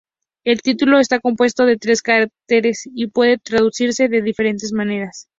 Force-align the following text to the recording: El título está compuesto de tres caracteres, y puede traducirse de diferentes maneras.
El 0.43 0.61
título 0.63 0.97
está 0.97 1.19
compuesto 1.19 1.65
de 1.67 1.77
tres 1.77 2.01
caracteres, 2.01 2.89
y 2.91 3.05
puede 3.09 3.37
traducirse 3.37 4.07
de 4.09 4.23
diferentes 4.23 4.73
maneras. 4.73 5.29